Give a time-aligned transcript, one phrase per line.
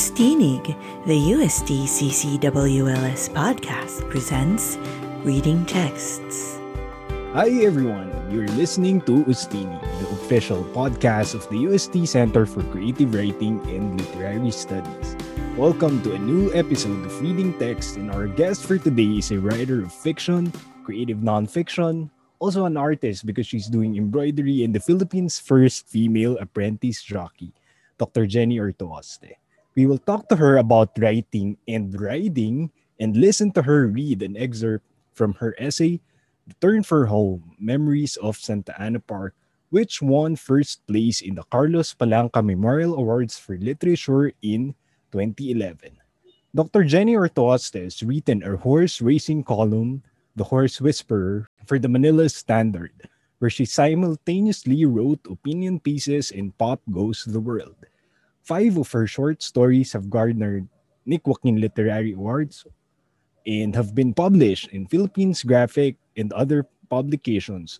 [0.00, 0.64] Ustinig,
[1.04, 4.80] the UST CCWLS podcast presents
[5.28, 6.56] Reading Texts.
[7.36, 13.12] Hi everyone, you're listening to Ustinig, the official podcast of the UST Center for Creative
[13.12, 15.20] Writing and Literary Studies.
[15.60, 19.38] Welcome to a new episode of Reading Texts, and our guest for today is a
[19.38, 20.48] writer of fiction,
[20.82, 22.08] creative nonfiction,
[22.38, 27.52] also an artist because she's doing embroidery in the Philippines' first female apprentice jockey,
[27.98, 28.24] Dr.
[28.24, 29.36] Jenny Ortuoste.
[29.76, 34.36] We will talk to her about writing and riding and listen to her read an
[34.36, 34.84] excerpt
[35.14, 36.00] from her essay,
[36.46, 39.34] The Turn for Home Memories of Santa Ana Park,
[39.70, 44.74] which won first place in the Carlos Palanca Memorial Awards for Literature in
[45.14, 45.94] 2011.
[46.50, 46.82] Dr.
[46.82, 50.02] Jenny Ortuoste has written a horse racing column,
[50.34, 53.06] The Horse Whisperer, for the Manila Standard,
[53.38, 57.78] where she simultaneously wrote opinion pieces in Pop Goes the World.
[58.50, 60.66] Five of her short stories have garnered
[61.06, 62.66] Nick Joaquin Literary Awards
[63.46, 67.78] and have been published in Philippines Graphic and other publications.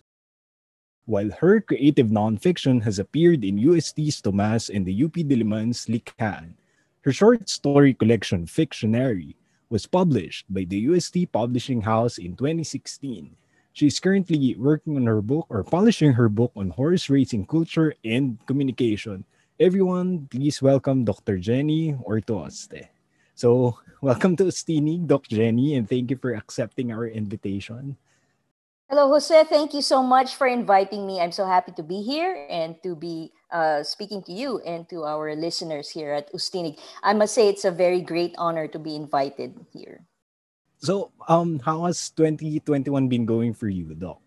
[1.03, 6.55] While her creative nonfiction has appeared in UST's Tomas and the UP Diliman's Likhaan,
[7.03, 9.35] her short story collection Fictionary
[9.67, 13.35] was published by the UST Publishing House in 2016.
[13.73, 17.93] She is currently working on her book or polishing her book on horse racing culture
[18.05, 19.25] and communication.
[19.61, 21.37] Everyone, please welcome Dr.
[21.37, 22.89] Jenny Ortuoste.
[23.37, 25.37] So, welcome to Ustinig, Dr.
[25.37, 27.93] Jenny, and thank you for accepting our invitation.
[28.89, 29.29] Hello, Jose.
[29.53, 31.21] Thank you so much for inviting me.
[31.21, 35.05] I'm so happy to be here and to be uh, speaking to you and to
[35.05, 36.81] our listeners here at Ustinig.
[37.05, 40.01] I must say it's a very great honor to be invited here.
[40.81, 44.25] So, um, how has 2021 been going for you, Doc?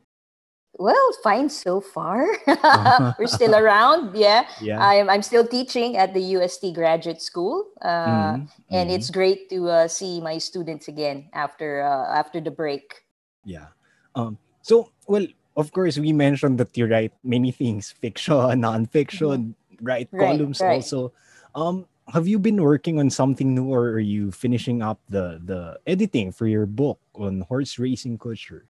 [0.77, 2.27] Well, fine so far.
[3.19, 4.17] We're still around.
[4.17, 4.47] Yeah.
[4.61, 4.83] Yeah.
[4.83, 7.71] I'm, I'm still teaching at the UST Graduate School.
[7.81, 8.95] Uh, Mhm, And mhm.
[8.95, 13.07] it's great to uh, see my students again after uh, after the break.
[13.45, 13.71] Yeah.
[14.15, 15.27] Um, so, well,
[15.57, 18.35] of course, we mentioned that you write many things fiction,
[18.67, 20.17] nonfiction, write Mm-hmm.
[20.19, 20.83] Right, columns right.
[20.83, 21.13] also.
[21.55, 25.79] Um, have you been working on something new or are you finishing up the, the
[25.87, 28.67] editing for your book on horse racing culture?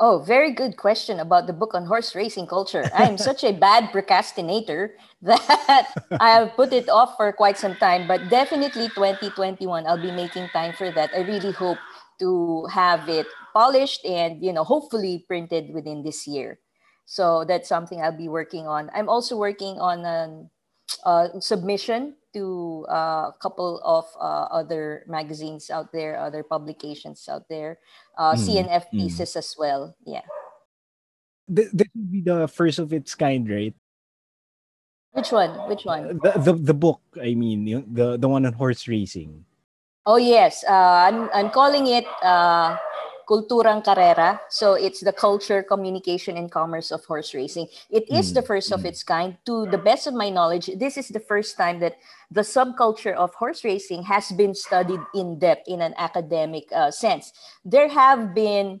[0.00, 2.88] Oh, very good question about the book on horse racing culture.
[2.96, 7.76] I am such a bad procrastinator that I have put it off for quite some
[7.76, 11.10] time, but definitely 2021, I'll be making time for that.
[11.14, 11.76] I really hope
[12.18, 16.58] to have it polished and, you know, hopefully printed within this year.
[17.04, 18.88] So that's something I'll be working on.
[18.94, 20.48] I'm also working on a,
[21.04, 27.28] a uh, submission to uh, a couple of uh, other magazines out there, other publications
[27.28, 27.78] out there,
[28.18, 28.90] uh, Mm, CNF mm.
[28.92, 29.96] pieces as well.
[30.06, 30.26] Yeah.
[31.48, 33.74] Th- this will be the first of its kind, right?
[35.12, 35.50] Which one?
[35.68, 36.20] Which one?
[36.22, 39.44] The, the, the book, I mean, the, the one on horse racing.
[40.06, 42.74] Oh yes, uh, I'm I'm calling it uh,
[43.30, 44.40] Kulturang Karera.
[44.50, 47.68] So it's the culture, communication, and commerce of horse racing.
[47.88, 48.90] It is the Mm, first of mm.
[48.90, 49.38] its kind.
[49.46, 51.94] To the best of my knowledge, this is the first time that
[52.30, 57.30] the subculture of horse racing has been studied in depth in an academic uh, sense.
[57.64, 58.80] There have been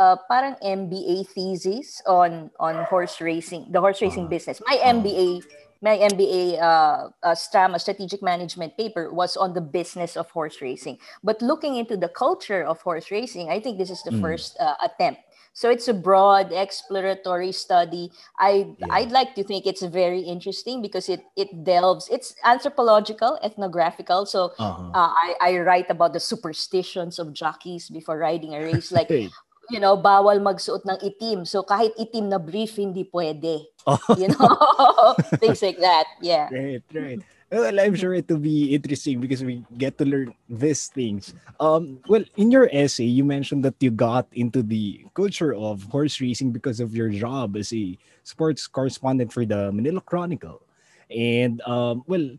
[0.00, 4.32] uh, parang MBA theses on on horse racing, the horse racing Uh-huh.
[4.32, 4.62] business.
[4.64, 5.04] My Uh-huh.
[5.04, 5.44] MBA
[5.82, 10.60] my MBA uh, uh, STAM, a strategic management paper, was on the business of horse
[10.60, 10.98] racing.
[11.24, 14.20] But looking into the culture of horse racing, I think this is the Mm.
[14.20, 15.20] first uh, attempt.
[15.52, 18.12] So it's a broad exploratory study.
[18.38, 18.86] I Yeah.
[18.90, 22.08] I'd like to think it's very interesting because it it delves.
[22.08, 24.26] It's anthropological, ethnographical.
[24.26, 24.94] So Uh-huh.
[24.94, 29.34] uh, I I write about the superstitions of jockeys before riding a race, like Right.
[29.70, 31.46] You know, bawal magsuot ng itim.
[31.46, 33.66] So kahit itim na brief hindi pwede.
[33.86, 36.06] Oh, You know, things like that.
[36.20, 36.50] Yeah.
[36.52, 37.20] right, right.
[37.50, 41.34] Well, I'm sure it will be interesting because we get to learn these things.
[41.58, 46.20] Um, well, in your essay, you mentioned that you got into the culture of horse
[46.20, 50.62] racing because of your job as a sports correspondent for the Manila Chronicle.
[51.10, 52.38] And um, well,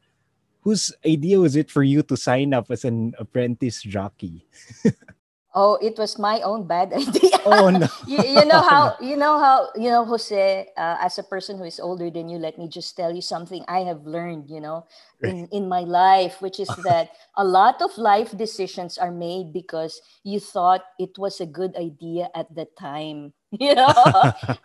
[0.61, 4.47] whose idea was it for you to sign up as an apprentice jockey?
[5.53, 7.39] Oh, it was my own bad idea.
[7.43, 7.87] Oh no.
[8.05, 11.63] you, you know how you know how you know Jose uh, as a person who
[11.65, 14.85] is older than you let me just tell you something i have learned you know
[15.23, 20.01] in in my life which is that a lot of life decisions are made because
[20.23, 23.93] you thought it was a good idea at the time you know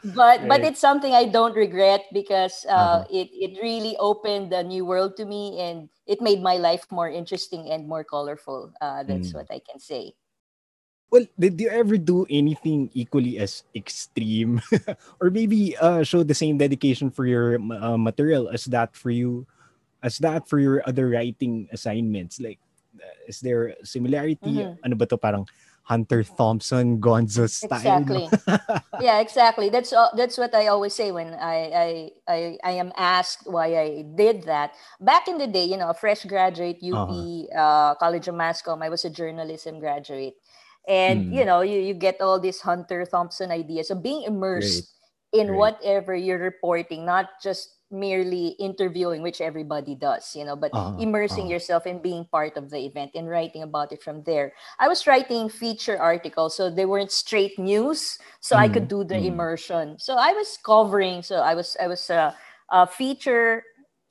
[0.04, 3.04] but but it's something i don't regret because uh, Uh-huh.
[3.10, 7.08] it it really opened a new world to me and it made my life more
[7.10, 9.34] interesting and more colorful uh, that's Mm.
[9.34, 10.12] what i can say
[11.10, 14.60] Well, did you ever do anything equally as extreme,
[15.20, 19.46] or maybe uh, show the same dedication for your uh, material as that for you
[20.02, 22.40] as that for your other writing assignments?
[22.40, 22.58] Like,
[22.98, 24.66] uh, is there similarity?
[24.66, 24.78] Mhm.
[24.82, 25.46] Ano ba to parang
[25.86, 28.02] Hunter Thompson Gonzo style?
[28.02, 28.26] Exactly.
[29.00, 29.70] yeah, exactly.
[29.70, 31.88] That's all, that's what I always say when I, I
[32.26, 34.74] I I am asked why I did that.
[34.98, 37.06] Back in the day, you know, a fresh graduate, UP
[37.54, 40.34] uh College of Mass Mascom, I was a journalism graduate.
[40.86, 41.34] And Mm.
[41.34, 44.88] you know, you, you get all these Hunter Thompson ideas of being immersed
[45.32, 45.58] in Great.
[45.58, 51.46] whatever you're reporting, not just merely interviewing, which everybody does, you know, but Uh-huh, immersing
[51.46, 51.52] uh-huh.
[51.54, 54.52] yourself in being part of the event and writing about it from there.
[54.78, 59.14] I was writing feature articles, so they weren't straight news, so I could do the
[59.14, 59.26] mm.
[59.26, 59.98] immersion.
[59.98, 61.22] So I was covering.
[61.22, 62.34] So I was I was a,
[62.70, 63.62] a feature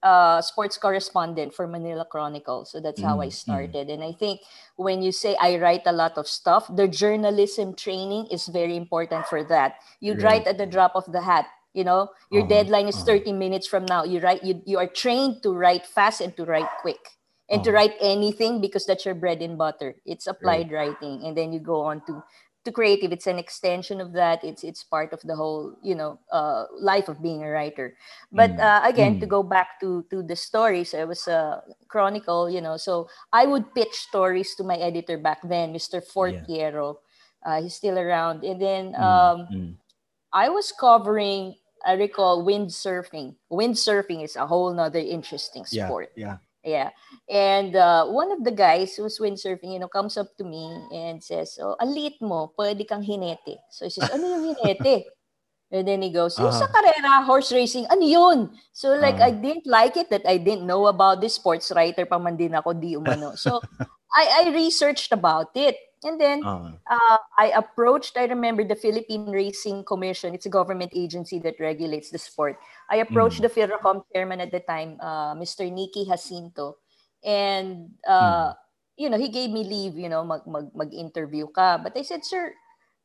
[0.05, 2.65] uh, sports correspondent for Manila Chronicle.
[2.65, 3.75] So that's how I Mm, mm.
[3.75, 3.89] started.
[3.89, 4.41] And I think
[4.77, 9.27] when you say I write a lot of stuff, the journalism training is very important
[9.27, 9.75] for that.
[9.99, 10.21] You Right.
[10.21, 11.47] write at the drop of the hat.
[11.73, 13.03] You know, your Uh-huh, deadline is uh-huh.
[13.03, 14.03] 30 minutes from now.
[14.05, 14.43] You write.
[14.43, 17.01] You you are trained to write fast and to write quick
[17.49, 17.75] and to Uh-huh.
[17.75, 19.95] write anything because that's your bread and butter.
[20.05, 22.23] It's applied writing, and then you go on to
[22.65, 23.11] to creative.
[23.11, 24.43] It's an extension of that.
[24.43, 27.95] It's it's part of the whole you know uh, life of being a writer.
[28.31, 29.29] But Mm, uh, again, to mm.
[29.29, 32.49] go back to to the stories, I was a chronicle.
[32.49, 36.01] You know, so I would pitch stories to my editor back then, Mr.
[36.01, 36.97] Fortiero.
[37.45, 39.75] Uh, he's still around, and then Mm, um, mm.
[40.33, 41.55] I was covering.
[41.85, 43.35] I recall windsurfing.
[43.51, 46.11] Windsurfing is a whole nother interesting sport.
[46.15, 46.25] yeah.
[46.25, 46.37] Yeah.
[47.29, 51.21] And uh, one of the guys who's windsurfing, you know, comes up to me and
[51.23, 53.61] says, oh, ang liit mo, pwede kang hinete.
[53.69, 55.05] So he says, ano yung hinete?
[55.71, 56.73] And then he goes, yung sa Ah.
[56.73, 58.53] karera, horse racing, ano yun?
[58.73, 59.29] So like, Ah.
[59.29, 62.53] I didn't like it that I didn't know about this sports writer pa man din
[62.53, 63.33] ako, di umano.
[63.37, 63.61] So
[64.15, 65.77] I, I researched about it.
[66.03, 70.33] And then Uh, uh, I approached, I remember the Philippine Racing Commission.
[70.33, 72.57] It's a government agency that regulates the sport.
[72.89, 73.41] I approached Mm.
[73.41, 75.69] the PHILRACOM chairman at the time, uh, Mr.
[75.69, 76.77] Nicky Jacinto.
[77.23, 78.53] And, uh,
[78.97, 81.77] you know, he gave me leave, you know, mag, mag, mag-interview ka.
[81.81, 82.53] But I said, sir,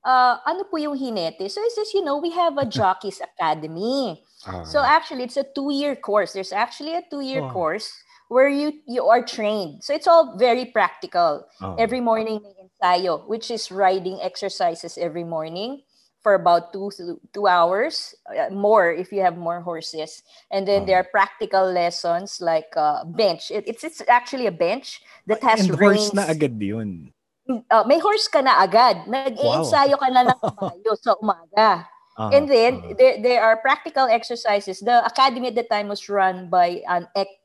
[0.05, 1.51] uh, ano po yung hinete?
[1.51, 4.23] So he says, you know, we have a Jockeys Academy.
[4.47, 6.33] uh, So actually, it's a two-year course.
[6.33, 7.53] There's actually a two-year Wow.
[7.53, 7.91] course
[8.31, 9.83] where you you are trained.
[9.83, 11.51] So it's all very practical.
[11.59, 15.83] Uh, every morning may ensayo, which is riding exercises every morning
[16.23, 16.95] for about two
[17.35, 20.23] two hours uh, more if you have more horses.
[20.47, 20.87] And then Oh.
[20.87, 23.51] there are practical lessons like uh, bench.
[23.51, 26.15] It, it's it's actually a bench that has and horse reins.
[26.15, 27.11] na agad yun.
[27.51, 29.11] Uh, may horse ka na agad.
[29.11, 31.91] Nag-iensayo ka na ng kabayo sa umaga.
[32.15, 34.79] Uh, and then uh, there, there are practical exercises.
[34.79, 37.40] The academy at the time was run by an ex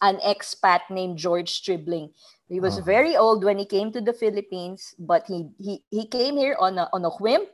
[0.00, 2.12] an expat named George Stribling.
[2.50, 2.84] He was Ah.
[2.84, 6.78] very old when he came to the Philippines, but he he he came here on
[6.78, 7.46] a on a whim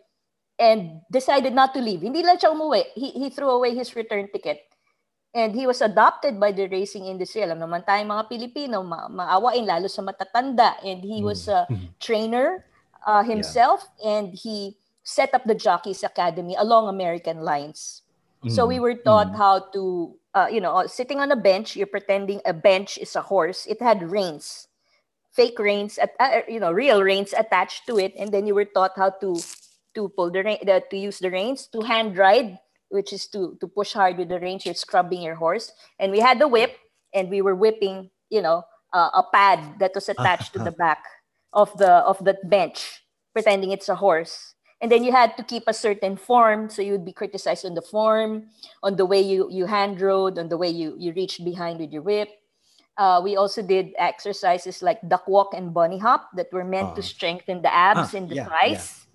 [0.57, 2.01] and decided not to leave.
[2.01, 2.97] Hindi lang siya umuwi.
[2.97, 4.65] He he threw away his return ticket.
[5.37, 7.45] And he was adopted by the racing industry.
[7.45, 10.81] Alam naman tayong mga Pilipino, ma- maawain lalo sa matatanda.
[10.81, 11.93] And he was a Mm.
[12.01, 12.65] trainer
[13.05, 18.01] uh, himself and he set up the Jockeys Academy along American lines.
[18.49, 19.37] So we mm, were taught mm.
[19.37, 23.17] how to, uh, you know, uh, sitting on a bench, you're pretending a bench is
[23.17, 23.65] a horse.
[23.67, 24.69] It had reins,
[25.33, 28.67] fake reins, at, uh, you know, real reins attached to it, and then you were
[28.69, 29.41] taught how to
[29.95, 32.59] to pull the rein, the, to use the reins, to hand ride,
[32.91, 34.67] which is to to push hard with the reins.
[34.67, 36.77] You're scrubbing your horse, and we had the whip,
[37.15, 38.63] and we were whipping, you know,
[38.93, 41.01] uh, a pad that was attached to the back
[41.55, 43.01] of the of the bench,
[43.33, 46.93] pretending it's a horse and then you had to keep a certain form so you
[46.93, 48.47] would be criticized on the form
[48.83, 51.93] on the way you you hand rode on the way you you reached behind with
[51.93, 52.29] your whip
[52.99, 57.03] uh, we also did exercises like duck walk and bunny hop that were meant to
[57.03, 57.05] Ah.
[57.05, 59.07] strengthen the abs Ah, and the yeah, thighs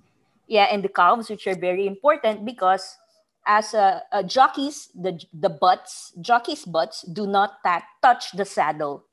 [0.48, 0.66] yeah.
[0.72, 2.98] and the calves which are very important because
[3.46, 9.06] as a, a jockeys the the butts jockeys butts do not ta- touch the saddle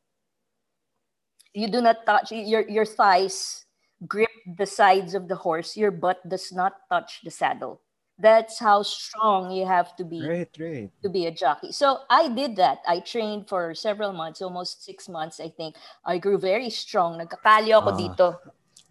[1.54, 3.64] you do not touch your your thighs
[4.06, 7.80] grip the sides of the horse your butt does not touch the saddle.
[8.18, 10.90] That's how strong you have to be Right, right.
[11.02, 11.70] to be a jockey.
[11.72, 12.78] So i did that.
[12.86, 15.76] I trained for several months almost six months i think.
[16.04, 17.18] I grew very strong.
[17.18, 17.98] Nagkakalyo ako Ah.
[17.98, 18.26] dito.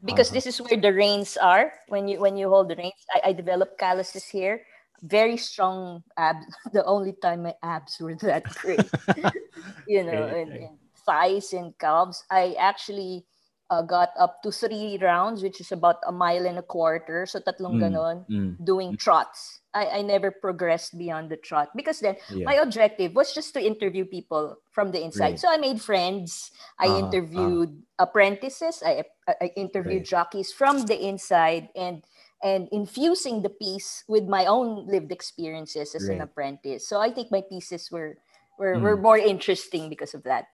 [0.03, 0.35] Because Ah.
[0.39, 1.73] this is where the reins are.
[1.91, 4.63] When you when you hold the reins i, I developed calluses here.
[5.03, 8.87] Very strong abs the only time my abs were that great.
[9.87, 12.23] You know Right, and, and thighs and calves.
[12.31, 13.27] I actually
[13.69, 17.39] uh, got up to three rounds which is about a mile and a quarter so
[17.39, 22.17] tatlong Mm, ganon mm, doing trots I, I never progressed beyond the trot because then
[22.29, 22.47] yeah.
[22.47, 25.39] my objective was just to interview people from the inside Right.
[25.39, 30.05] so i made friends i Uh-huh, interviewed apprentices I, I interviewed Right.
[30.05, 32.03] jockeys from the inside and
[32.41, 37.31] and infusing the piece with my own lived experiences as an apprentice so i think
[37.31, 38.17] my pieces were
[38.57, 38.81] we're, Mm.
[38.81, 40.45] we're more interesting because of that.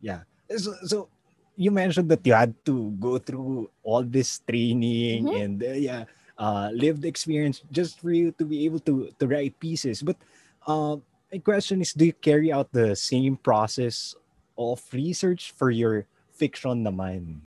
[0.00, 0.22] Yeah.
[0.56, 1.08] So, so
[1.60, 5.36] you mentioned that you had to go through all this training Mhm.
[5.36, 6.04] and uh, yeah,
[6.40, 10.00] uh, lived experience just for you to be able to to write pieces.
[10.00, 10.16] But
[10.64, 10.96] uh,
[11.28, 14.16] my question is, do you carry out the same process
[14.56, 17.44] of research for your fiction naman?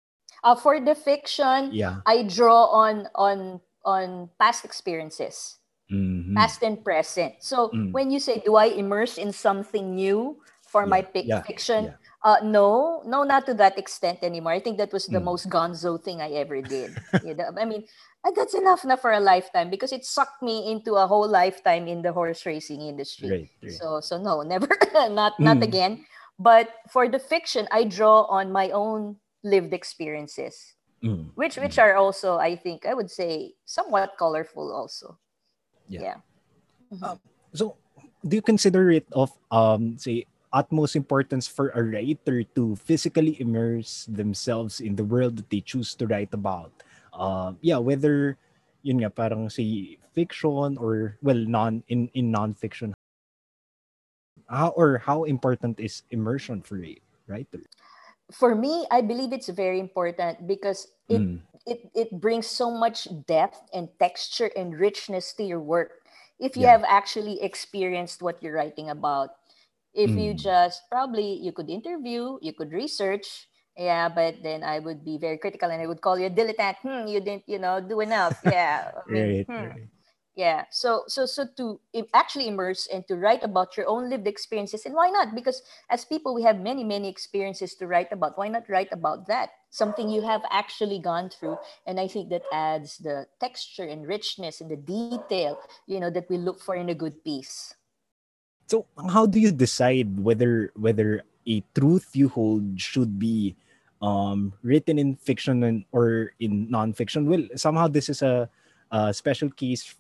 [0.44, 2.02] Uh, for the fiction, Yeah.
[2.08, 5.60] I draw on on on past experiences,
[5.92, 6.36] Mhm.
[6.36, 7.36] past and present.
[7.44, 7.92] So Mm.
[7.92, 11.84] when you say, do I immerse in something new for my Yeah, pic- yeah, fiction?
[11.86, 11.96] yeah.
[12.24, 14.52] Uh, no, no, not to that extent anymore.
[14.52, 15.24] I think that was the Mm.
[15.24, 16.98] most gonzo thing I ever did.
[17.22, 17.54] you know?
[17.58, 17.86] I mean,
[18.26, 21.88] uh, that's enough na for a lifetime because it sucked me into a whole lifetime
[21.88, 23.30] in the horse racing industry.
[23.30, 23.50] Right.
[23.62, 23.72] right.
[23.72, 24.68] So so no, never
[25.14, 25.64] not not Mm.
[25.64, 25.94] again.
[26.40, 31.84] But for the fiction, I draw on my own lived experiences, Mm, which which mm.
[31.84, 35.18] are also, I think, I would say, somewhat colorful also.
[35.88, 36.02] Yeah.
[36.02, 36.18] Yeah.
[36.94, 37.04] Mhm.
[37.04, 37.20] Um,
[37.54, 37.78] So,
[38.28, 44.06] do you consider it of um say utmost importance for a writer to physically immerse
[44.10, 46.72] themselves in the world that they choose to write about?
[47.13, 48.38] Um, yeah, whether
[48.84, 52.94] yun nga parang say fiction or well non in in non-fiction.
[54.50, 57.63] How or how important is immersion for a writer?
[58.32, 63.08] For me, I believe it's very important because it Mm, it it brings so much
[63.25, 66.04] depth and texture and richness to your work
[66.39, 66.68] if you Yeah.
[66.68, 69.39] have actually experienced what you're writing about
[69.98, 70.38] if you Mm.
[70.38, 75.38] just probably you could interview you could research yeah but then i would be very
[75.38, 78.39] critical and i would call you a dilettante hmm you didn't you know do enough
[78.44, 79.74] yeah I mean, right, hmm.
[79.75, 79.89] right.
[80.38, 80.66] Yeah.
[80.72, 81.80] So so so to
[82.13, 85.34] actually immerse and to write about your own lived experiences, and why not?
[85.34, 88.38] Because as people, we have many many experiences to write about.
[88.38, 89.50] Why not write about that?
[89.74, 94.62] Something you have actually gone through, and I think that adds the texture and richness
[94.62, 97.77] and the detail, you know, that we look for in a good piece.
[98.68, 103.56] So how do you decide whether whether a truth you hold should be
[104.04, 107.32] um, written in fiction and, or in non-fiction?
[107.32, 108.52] Well, somehow this is a,
[108.92, 109.96] a special case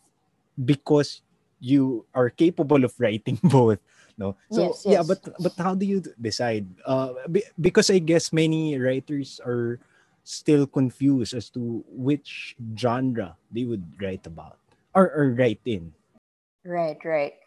[0.65, 1.23] because
[1.59, 3.79] you are capable of writing both.
[4.19, 6.67] No, so Yes, yeah, but but how do you decide?
[6.83, 9.79] Uh, be, because I guess many writers are
[10.27, 14.59] still confused as to which genre they would write about
[14.91, 15.93] or, or write in.
[16.65, 17.37] Right, right.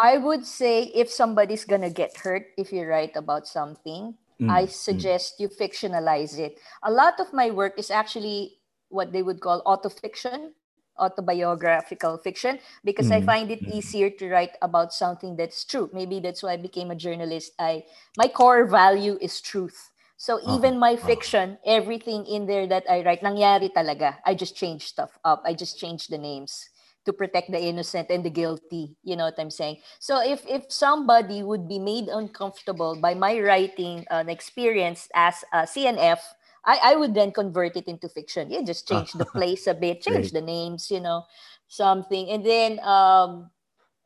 [0.00, 4.66] I would say if somebody's gonna get hurt if you write about something, Mm, I
[4.90, 5.06] mm.
[5.06, 6.58] suggest you fictionalize it.
[6.82, 10.52] A lot of my work is actually what they would call autofiction,
[10.98, 13.68] autobiographical fiction, because I Mm, find it mm.
[13.68, 15.90] easier to write about something that's true.
[15.92, 17.52] Maybe that's why I became a journalist.
[17.58, 17.84] I
[18.16, 19.90] my core value is truth.
[20.16, 21.06] So Uh-huh, even my uh-huh.
[21.06, 24.16] fiction, everything in there that I write, nangyari talaga.
[24.24, 25.42] I just change stuff up.
[25.44, 26.70] I just change the names
[27.04, 28.96] to protect the innocent and the guilty.
[29.02, 29.78] You know what I'm saying?
[29.98, 35.64] So if if somebody would be made uncomfortable by my writing an experience as a
[35.64, 36.20] CNF,
[36.64, 38.50] I, I would then convert it into fiction.
[38.50, 41.24] You just change the place a bit, change the names, you know,
[41.68, 42.28] something.
[42.28, 43.50] And then um,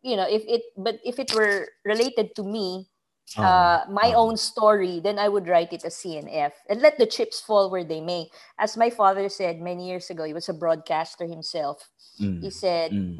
[0.02, 2.86] you know, if it but if it were related to me,
[3.36, 4.16] Uh, uh, my uh.
[4.16, 7.84] own story, then I would write it as CNF and let the chips fall where
[7.84, 8.30] they may.
[8.58, 11.90] As my father said many years ago, he was a broadcaster himself.
[12.20, 13.18] Mm, He said, mm.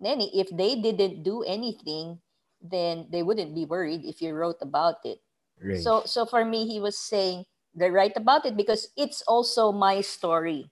[0.00, 2.20] Nenny, if they didn't do anything,
[2.62, 5.20] then they wouldn't be worried if you wrote about it.
[5.62, 5.76] right.
[5.82, 10.00] So so for me, he was saying they write about it because it's also my
[10.00, 10.70] story.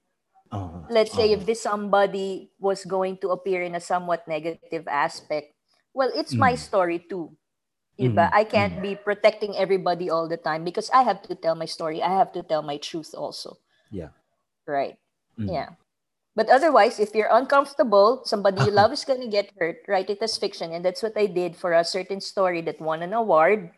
[0.51, 4.89] Uh, Let's say uh, if this somebody was going to appear in a somewhat negative
[4.89, 5.53] aspect,
[5.93, 6.59] well, it's my Mm.
[6.59, 7.37] story too.
[7.99, 8.31] Diba?
[8.31, 11.67] Mhm, I can't be protecting everybody all the time because I have to tell my
[11.67, 12.03] story.
[12.03, 13.59] I have to tell my truth also.
[13.91, 14.11] Yeah.
[14.67, 14.97] Right.
[15.39, 15.49] mm.
[15.49, 15.71] Yeah.
[16.35, 20.23] But otherwise, if you're uncomfortable, somebody you love is going to get hurt, write it
[20.23, 20.73] as fiction.
[20.73, 23.71] And that's what I did for a certain story that won an award.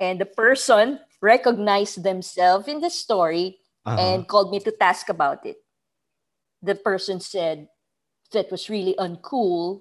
[0.00, 4.00] And the person recognized themselves in the story Uh-huh.
[4.00, 5.60] and called me to task about it.
[6.62, 7.68] The person said
[8.32, 9.80] that was really uncool,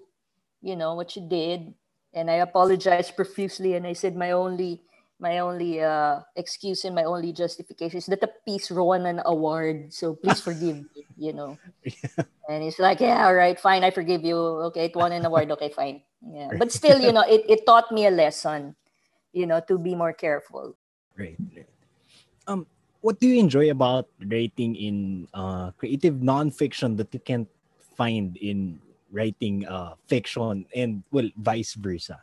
[0.61, 1.73] you know, what you did.
[2.13, 4.82] And I apologized profusely and I said my only
[5.20, 9.93] my only uh, excuse and my only justification is that the piece won an award.
[9.93, 11.58] So please forgive me, you know.
[12.50, 14.38] And he's like, Yeah, all right, fine, I forgive you.
[14.70, 16.01] Okay, it won an award, okay, fine.
[16.22, 16.50] Yeah.
[16.58, 18.75] But still, you know, it, it taught me a lesson,
[19.32, 20.75] you know, to be more careful.
[21.17, 21.70] Right, right.
[22.48, 22.67] Um,
[23.01, 27.48] what do you enjoy about writing in uh, creative nonfiction that you can't
[27.96, 28.79] find in
[29.13, 32.22] writing uh, fiction, and well, vice versa?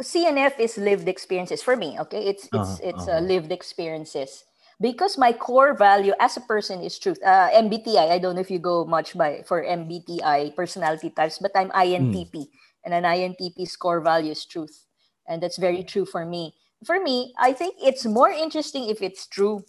[0.00, 1.98] CNF is lived experiences for me.
[2.00, 3.18] Okay, it's it's Uh-huh, it's uh-huh.
[3.18, 4.44] uh, lived experiences
[4.80, 7.20] because my core value as a person is truth.
[7.22, 8.08] Uh, MBTI.
[8.14, 12.48] I don't know if you go much by for MBTI personality types, but I'm INTP,
[12.84, 14.86] and an INTP's core value is truth.
[15.30, 19.28] and that's very true for me for me i think it's more interesting if it's
[19.30, 19.62] true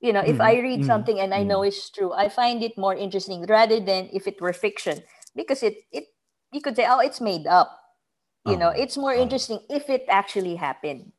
[0.00, 2.62] you know if i Mhm, read mhm, something and i know it's true i find
[2.62, 5.02] it more interesting rather than if it were fiction
[5.34, 6.06] because it it
[6.52, 7.70] you could say oh it's made up
[8.44, 9.22] you know Uh-huh, it's more uh-huh.
[9.22, 11.12] interesting if it actually happened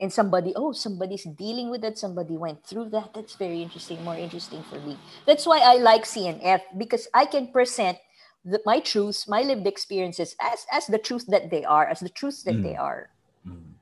[0.00, 4.16] and somebody oh somebody's dealing with it somebody went through that that's very interesting more
[4.16, 7.98] interesting for me that's why i like cnf because i can present
[8.44, 12.10] the, my truths my lived experiences as as the truth that they are as the
[12.10, 12.80] truths that they Mm.
[12.80, 13.10] are
[13.46, 13.74] Mm.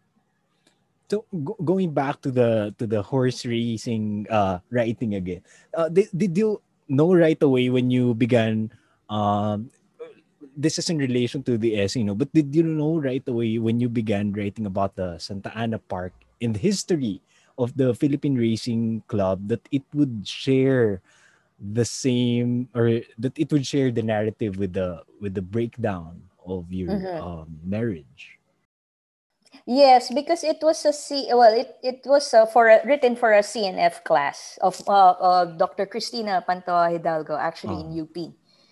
[1.11, 5.43] So go- going back to the to the horse racing uh writing again.
[5.75, 8.71] Uh, did, did you know right away when you began
[9.11, 9.71] um
[10.57, 13.81] this is in relation to the essay, no, but did you know right away when
[13.81, 17.21] you began writing about the Santa Ana Park in the history
[17.59, 21.00] of the Philippine Racing Club that it would share
[21.61, 26.73] the same or that it would share the narrative with the with the breakdown of
[26.73, 27.21] your Mhm.
[27.21, 28.40] um, marriage?
[29.67, 31.29] Yes, because it was a C.
[31.35, 35.45] Well, it it was uh, for a, written for a CNF class of uh, uh,
[35.59, 35.87] Dr.
[35.87, 38.02] Cristina Pantoja Hidalgo, actually in Uh-huh.
[38.07, 38.17] UP.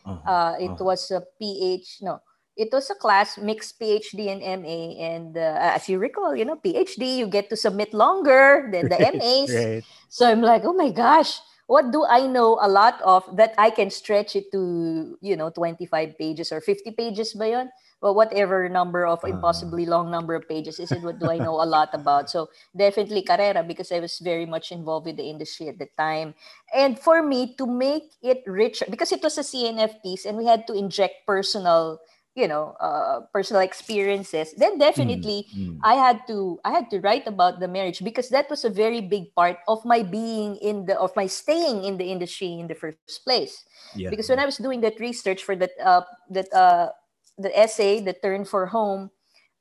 [0.08, 0.80] Uh-huh, Uh, it uh-huh.
[0.80, 1.98] was a PH.
[2.02, 2.20] No,
[2.56, 4.98] it was a class mixed PhD and MA.
[5.00, 8.98] And uh, as you recall, you know, PhD you get to submit longer than the
[9.12, 9.54] Right, MAs.
[9.54, 9.84] right.
[10.08, 13.70] So I'm like, oh my gosh, what do I know a lot of that I
[13.70, 17.70] can stretch it to, you know, 25 pages or 50 pages ba yun?
[18.00, 19.30] Well, whatever number of Uh-huh.
[19.32, 22.30] impossibly long number of pages is it what do I know a lot about?
[22.30, 26.34] So definitely Carrera because I was very much involved with the industry at the time.
[26.74, 30.46] And for me to make it richer, because it was a CNF piece and we
[30.46, 31.98] had to inject personal,
[32.34, 35.84] you know, uh, personal experiences, then definitely Mm, mm.
[35.84, 39.00] I had to I had to write about the marriage because that was a very
[39.00, 42.74] big part of my being in the of my staying in the industry in the
[42.74, 43.64] first place.
[43.94, 44.10] yeah.
[44.10, 46.90] Because when I was doing that research for that uh that uh
[47.38, 49.10] the essay, the turn for home,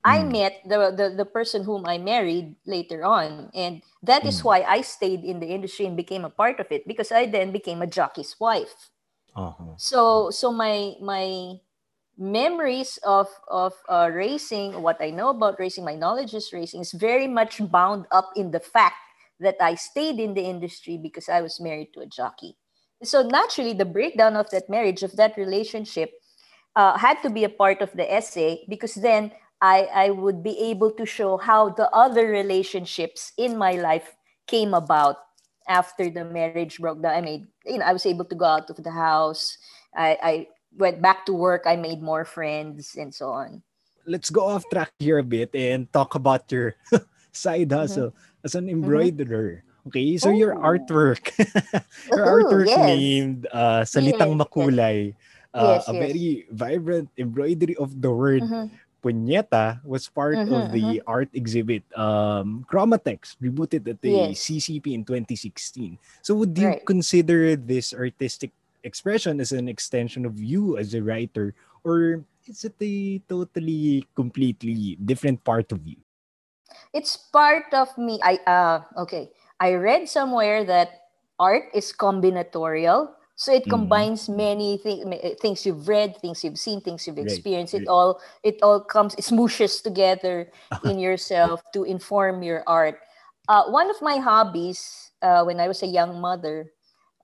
[0.04, 0.32] I Mm.
[0.32, 4.44] met the, the the person whom I married later on, and that is Mm.
[4.44, 7.52] why I stayed in the industry and became a part of it because I then
[7.52, 8.90] became a jockey's wife.
[9.36, 9.78] Uh-huh.
[9.78, 11.60] So so my my
[12.18, 16.92] memories of of uh, racing, what I know about racing, my knowledge is racing is
[16.94, 18.96] very much bound up in the fact
[19.40, 22.58] that I stayed in the industry because I was married to a jockey.
[23.04, 26.12] So naturally, the breakdown of that marriage, of that relationship,
[26.76, 30.58] uh, had to be a part of the essay because then I, I would be
[30.70, 34.16] able to show how the other relationships in my life
[34.48, 35.18] came about
[35.68, 37.14] after the marriage broke down.
[37.16, 39.58] I made, you know, I was able to go out of the house.
[39.96, 41.64] I, I went back to work.
[41.66, 43.64] I made more friends and so on.
[44.06, 46.76] Let's go off track here a bit and talk about your
[47.32, 47.76] side Mm-hmm.
[47.76, 49.64] hustle as an embroiderer.
[49.88, 50.62] Okay, so your Oh.
[50.62, 51.32] artwork,
[52.16, 52.78] your Ooh, artwork yes.
[52.78, 54.36] named uh, Salitang.
[54.38, 55.16] Makulay,
[55.58, 55.98] uh, Yes, a yes.
[55.98, 58.70] very vibrant embroidery of the word Mhm.
[59.04, 64.38] puñeta was part Mhm, of the art exhibit um, Chromatext, rebooted at the Yes.
[64.38, 65.98] CCP in 2016.
[66.22, 66.84] So would you Right.
[66.86, 68.52] consider this artistic
[68.84, 74.98] expression as an extension of you as a writer or is it a totally completely
[75.04, 75.98] different part of you?
[76.94, 83.54] it's part of me i uh okay i read somewhere that art is combinatorial so
[83.54, 83.70] it Mhm.
[83.70, 87.74] combines many thi- uh, things you've read things you've seen things you've Right, experienced.
[87.76, 90.52] It all it all comes it smooshes together
[90.84, 93.00] in yourself to inform your art.
[93.48, 96.72] Uh, one of my hobbies uh, when i was a young mother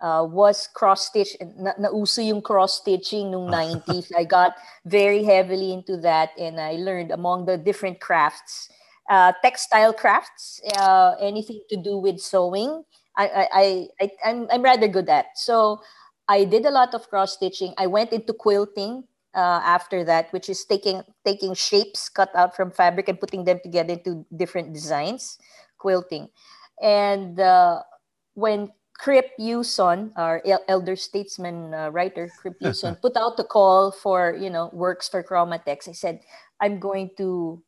[0.02, 4.54] uh, was cross stitch na, nauso yung cross stitching nung 90s i got
[4.86, 8.70] very heavily into that and i learned among the different crafts
[9.10, 12.84] uh, textile crafts, uh, anything to do with sewing,
[13.18, 15.26] I, I, I, I, I'm, I'm rather good at.
[15.36, 15.82] So
[16.28, 17.74] I did a lot of cross stitching.
[17.78, 19.04] I went into quilting
[19.36, 23.60] uh, after that, which is taking taking shapes cut out from fabric and putting them
[23.64, 25.38] together into different designs,
[25.78, 26.30] quilting.
[26.82, 27.82] And uh,
[28.36, 34.38] when Krip Yuson, our elder statesman uh, writer, Krip Yuson, put out the call for
[34.40, 36.22] you know works for Chromatext, I said,
[36.62, 37.62] I'm going to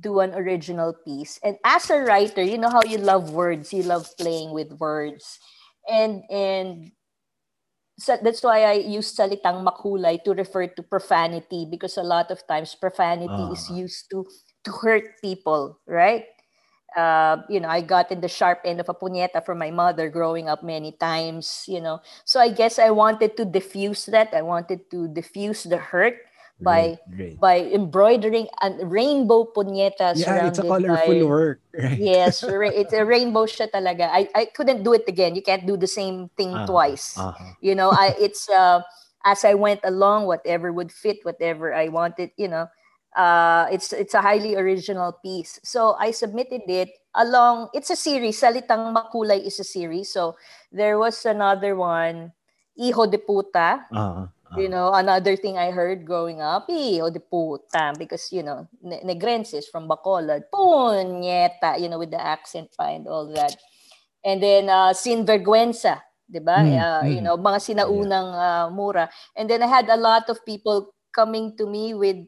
[0.00, 1.38] do an original piece.
[1.44, 5.38] And as a writer, you know how you love words, you love playing with words.
[5.88, 6.92] And and
[8.02, 12.42] so that's why I use salitang makulay to refer to profanity because a lot of
[12.50, 13.74] times profanity is Ah.
[13.74, 14.26] used to
[14.66, 16.26] to hurt people, right?
[16.96, 20.10] Uh, you know, I got in the sharp end of a puñeta from my mother
[20.10, 22.00] growing up many times, you know.
[22.24, 24.34] So I guess I wanted to diffuse that.
[24.34, 26.20] I wanted to diffuse the hurt
[26.60, 27.36] by Right, right.
[27.40, 31.98] by embroidering a rainbow puñeta Yeah, it's a colorful by work, right?
[31.98, 35.76] yes it's a rainbow siya talaga I, I couldn't do it again you can't do
[35.76, 37.56] the same thing Ah, twice uh-huh.
[37.60, 38.82] you know i it's uh
[39.24, 42.68] as i went along whatever would fit whatever i wanted you know
[43.12, 45.60] Uh, it's it's a highly original piece.
[45.60, 47.68] So I submitted it along.
[47.76, 48.40] It's a series.
[48.40, 50.08] Salitang Makulay is a series.
[50.08, 50.40] So
[50.72, 52.32] there was another one,
[52.72, 53.84] Hijo de Puta.
[53.92, 58.68] Uh, You know, another thing I heard growing up, hijo de puta, because, you know,
[58.82, 63.56] ne- negrenses from Bacolod, punyeta, you know, with the accent pa and all that.
[64.24, 66.64] And then, uh, sinvergüenza, di ba?
[66.64, 67.26] Mm, Uh, You mm.
[67.26, 69.10] know, mga sinaunang uh, mura.
[69.36, 72.24] And then I had a lot of people coming to me with,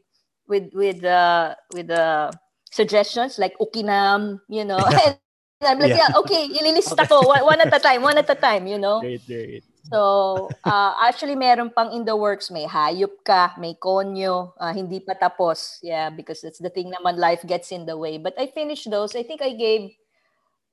[0.48, 2.32] with, with, uh, with, uh,
[2.72, 4.86] suggestions like Ukinam, you know.
[5.06, 5.18] and
[5.62, 5.98] I'm like, Yeah.
[5.98, 9.00] yeah, okay, ililista ko, one, one at a time, one at a time, you know.
[9.00, 9.64] Great, great.
[9.92, 12.50] So, uh, actually, meron pang in the works.
[12.50, 15.78] May hayop ka, may konyo, uh, hindi pa tapos.
[15.84, 18.16] Yeah, because that's the thing naman, life gets in the way.
[18.16, 19.14] But I finished those.
[19.14, 19.92] I think I gave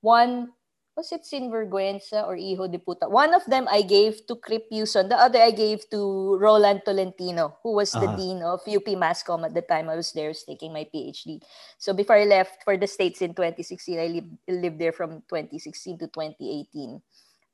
[0.00, 0.52] one,
[0.96, 3.08] was it Sinvergüenza or Hijo de Puta?
[3.08, 5.08] One of them I gave to Crip Yuson.
[5.08, 8.16] The other I gave to Roland Tolentino, who was the Ah.
[8.16, 11.40] dean of UP Mascom at the time I was there taking my PhD.
[11.78, 15.98] So before I left for the States in 2016, I lived, lived there from 2016
[16.00, 17.00] to 2018.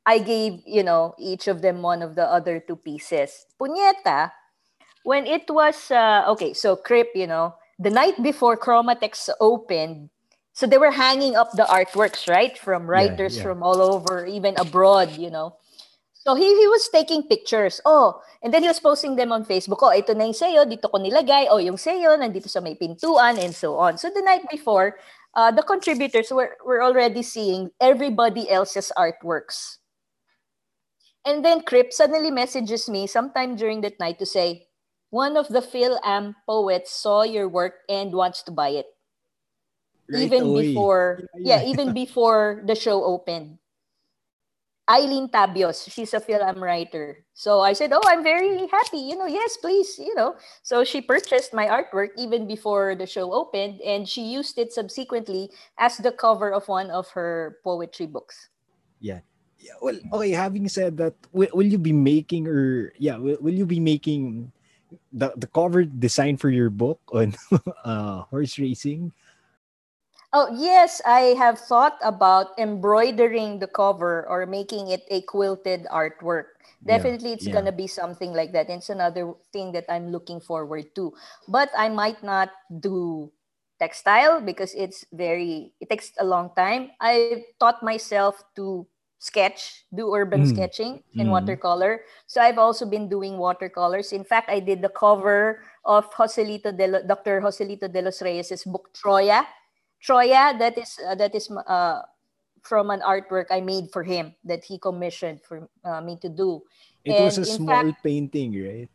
[0.07, 3.47] I gave, you know, each of them one of the other two pieces.
[3.61, 4.33] Punyeta,
[5.05, 10.11] when it was, uh, okay, so Krip, you know, the night before Chromatext opened,
[10.53, 12.59] so they were hanging up the artworks, right?
[12.59, 13.43] From writers yeah.
[13.45, 15.57] from all over, even abroad, you know.
[16.13, 17.81] So he, he was taking pictures.
[17.87, 19.79] Oh, and then he was posting them on Facebook.
[19.81, 21.47] Oh, ito na yung sayo, dito ko nilagay.
[21.49, 23.97] Oh, yung sayo, nandito sa may pintuan, and so on.
[23.99, 24.99] So the night before,
[25.35, 29.79] uh, the contributors were, were already seeing everybody else's artworks.
[31.25, 34.69] And then Krip suddenly messages me sometime during that night to say,
[35.11, 38.87] one of the Phil Am poets saw your work and wants to buy it.
[40.11, 40.69] Right even away.
[40.69, 41.71] before, Yeah, yeah, yeah.
[41.71, 43.59] even before the show opened.
[44.89, 47.25] Eileen Tabios, she's a Phil Am writer.
[47.35, 48.99] So I said, Oh, I'm very happy.
[48.99, 50.37] You know, yes, please, you know.
[50.63, 55.51] So she purchased my artwork even before the show opened, and she used it subsequently
[55.79, 58.49] as the cover of one of her poetry books.
[59.01, 59.21] Yeah.
[59.59, 63.55] Yeah, well, okay, having said that, will, will you be making or yeah, will, will
[63.55, 64.53] you be making
[65.13, 67.35] the, the cover design for your book on
[67.85, 69.13] uh horse racing?
[70.33, 76.61] Oh, yes, I have thought about embroidering the cover or making it a quilted artwork.
[76.85, 77.53] Yeah, Definitely, it's yeah.
[77.53, 78.69] going to be something like that.
[78.69, 81.15] It's another thing that I'm looking forward to.
[81.49, 83.33] But I might not do
[83.81, 86.91] textile because it's very, it takes a long time.
[87.01, 88.87] I taught myself to
[89.19, 91.35] sketch, do urban Mm, sketching in mm.
[91.35, 92.03] watercolor.
[92.27, 94.13] So I've also been doing watercolors.
[94.13, 97.41] In fact, I did the cover of Joselito de Lo- Dr.
[97.43, 99.45] Joselito de los Reyes' book Troya.
[99.99, 102.03] Troya, that is uh, that is uh,
[102.63, 106.63] from an artwork I made for him that he commissioned for uh, me to do.
[107.05, 108.91] It was a small fact- painting, right?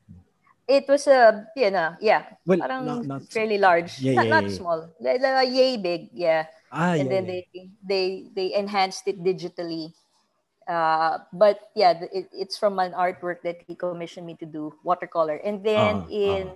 [0.64, 4.32] It was a you know yeah, Well, parang not, not fairly large, Yeah, not, yeah,
[4.40, 4.56] not yeah.
[4.56, 5.20] small, like,
[5.52, 6.48] yay big, yeah.
[6.72, 7.32] ah, and yeah, then yeah.
[7.52, 9.92] they they they enhanced it digitally.
[10.67, 15.36] Uh, but yeah, it, it's from an artwork that he commissioned me to do watercolor,
[15.43, 16.56] and then Ah, in ah.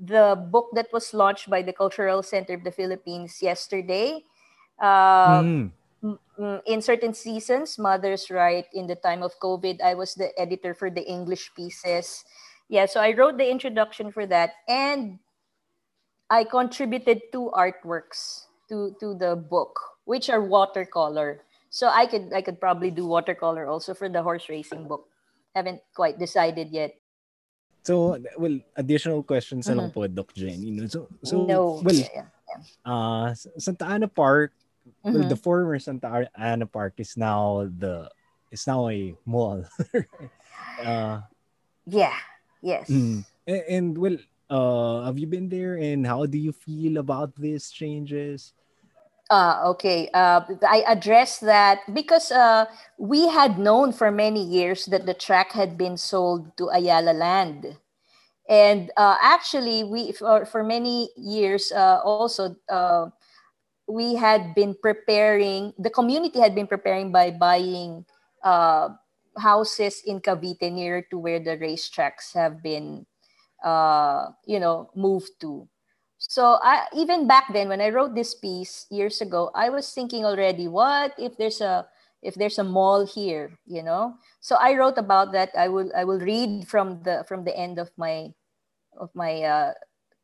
[0.00, 4.24] the book that was launched by the Cultural Center of the Philippines yesterday.
[6.04, 10.28] Mm, mm, in certain seasons, Mothers Write in the time of COVID, I was the
[10.38, 12.24] editor for the English pieces.
[12.68, 15.18] Yeah, so I wrote the introduction for that, and
[16.28, 21.45] I contributed two artworks to to the book, which are watercolor.
[21.76, 25.12] So I could I could probably do watercolor also for the horse racing book.
[25.52, 26.96] Haven't quite decided yet.
[27.84, 30.72] So, well, additional questions lang po, Doc Jenny.
[30.72, 30.88] No?
[30.88, 31.84] So, so no.
[31.84, 32.60] well, yeah, yeah.
[32.82, 34.56] uh, Santa Ana Park,
[35.04, 35.28] well, Mhm.
[35.28, 38.08] the former Santa Ana Park is now the
[38.48, 39.60] it's now a mall.
[40.82, 41.28] uh,
[41.84, 42.16] yeah.
[42.64, 42.88] Yes.
[42.88, 43.20] mm.
[43.46, 45.76] and, and well, uh, have you been there?
[45.76, 48.56] And how do you feel about these changes?
[49.30, 50.08] Ah, okay.
[50.14, 52.66] Uh, I addressed that because uh,
[52.98, 57.76] we had known for many years that the track had been sold to Ayala Land.
[58.48, 63.10] And uh, actually, we for, for many years uh, also, uh,
[63.88, 68.04] we had been preparing, the community had been preparing by buying
[68.44, 68.90] uh,
[69.38, 73.06] houses in Cavite near to where the racetracks have been,
[73.64, 75.68] uh, you know, moved to.
[76.28, 80.24] So I, even back then, when I wrote this piece years ago, I was thinking
[80.24, 81.86] already, what if there's a
[82.22, 84.14] if there's a mall here, you know?
[84.40, 85.50] So I wrote about that.
[85.56, 88.34] I will I will read from the from the end of my
[88.98, 89.72] of my uh,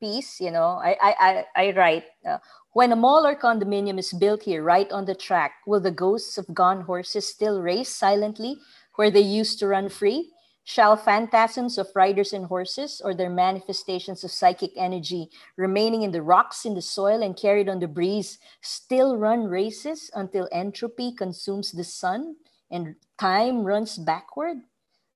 [0.01, 0.41] piece.
[0.41, 2.39] You know, I I I, I write uh,
[2.73, 6.39] when a mall or condominium is built here, right on the track, will the ghosts
[6.39, 8.59] of gone horses still race silently
[8.97, 10.32] where they used to run free?
[10.65, 16.23] Shall phantasms of riders and horses or their manifestations of psychic energy remaining in the
[16.23, 21.73] rocks, in the soil, and carried on the breeze still run races until entropy consumes
[21.73, 22.37] the sun
[22.71, 24.59] and time runs backward?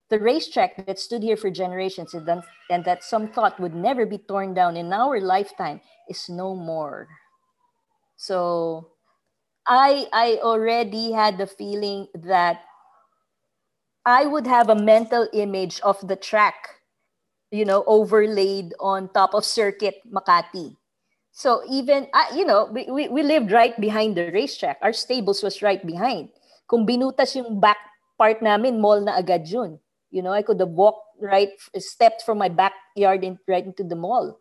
[0.08, 4.54] The racetrack that stood here for generations and that, some thought would never be torn
[4.54, 7.08] down in our lifetime is no more.
[8.16, 8.90] So
[9.66, 12.62] I I already had the feeling that
[14.06, 16.54] I would have a mental image of the track,
[17.50, 20.76] you know, overlaid on top of Circuit Makati.
[21.32, 24.78] So even, uh, you know, we, we, we lived right behind the racetrack.
[24.80, 26.30] Our stables was right behind.
[26.70, 27.76] Kung binutas yung back
[28.16, 29.78] part namin, mall na agad yun.
[30.10, 33.96] You know, I could have walked right, stepped from my backyard in, right into the
[33.96, 34.38] mall.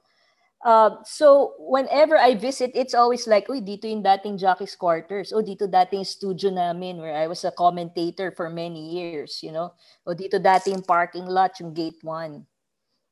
[0.65, 5.29] Uh, so whenever I visit, it's always like, uy, dito yung dating jockey's quarters.
[5.29, 9.77] O dito dating studio namin where I was a commentator for many years, you know.
[10.09, 12.49] O dito dating parking lot, yung gate one.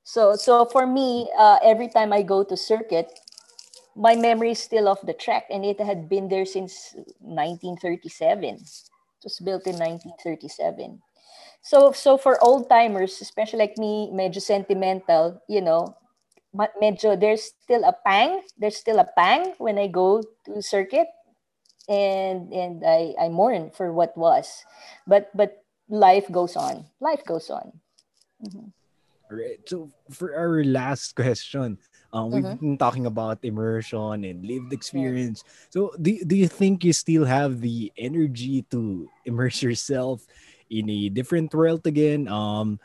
[0.02, 3.14] So, so for me, uh, every time I go to circuit,
[3.96, 8.44] my memory is still of the track and it had been there since 1937.
[8.50, 10.98] It was built in 1937.
[11.62, 15.96] So, so for old timers, especially like me, medyo sentimental, you know,
[16.54, 21.08] medyo there's still a pang there's still a pang when i go to circuit
[21.90, 24.64] and and i i mourn for what was
[25.08, 27.74] but but life goes on life goes on
[28.46, 28.70] mm-hmm.
[29.30, 31.78] all right so for our last question
[32.14, 32.78] um, we've mm-hmm.
[32.78, 35.42] been talking about immersion and lived experience.
[35.44, 35.52] Yeah.
[35.72, 40.22] So, do, do you think you still have the energy to immerse yourself
[40.70, 42.28] in a different world again?
[42.28, 42.80] Um,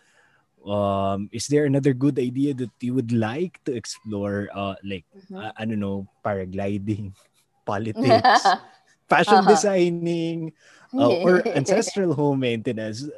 [0.68, 5.40] um is there another good idea that you would like to explore uh like mm-hmm.
[5.40, 7.12] uh, i don't know paragliding
[7.66, 8.44] politics
[9.08, 9.50] fashion uh-huh.
[9.50, 10.52] designing
[10.92, 13.08] uh, or ancestral home maintenance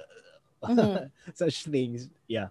[0.63, 1.11] mm-hmm.
[1.35, 2.49] such things yeah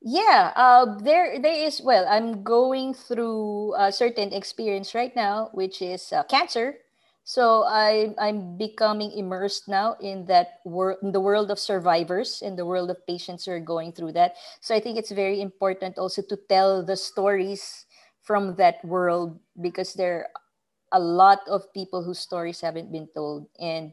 [0.00, 5.82] yeah uh there there is well i'm going through a certain experience right now which
[5.82, 6.76] is uh, cancer
[7.28, 12.56] so I, I'm becoming immersed now in that world, in the world of survivors, in
[12.56, 14.36] the world of patients who are going through that.
[14.62, 17.84] So I think it's very important also to tell the stories
[18.22, 20.28] from that world because there are
[20.92, 23.46] a lot of people whose stories haven't been told.
[23.60, 23.92] And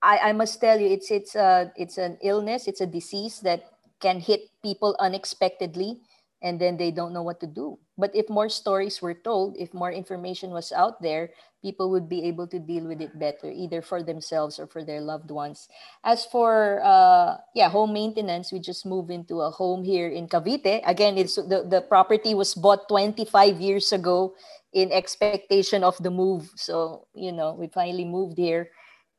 [0.00, 3.68] I, I must tell you, it's it's a it's an illness, it's a disease that
[4.00, 6.00] can hit people unexpectedly
[6.42, 7.78] and then they don't know what to do.
[7.96, 11.30] But if more stories were told, if more information was out there,
[11.62, 15.00] people would be able to deal with it better, either for themselves or for their
[15.00, 15.68] loved ones.
[16.04, 20.82] As for uh, yeah, home maintenance, we just moved into a home here in Cavite.
[20.86, 24.34] Again, it's the, the property was bought 25 years ago
[24.72, 26.50] in expectation of the move.
[26.54, 28.70] So, you know, we finally moved here.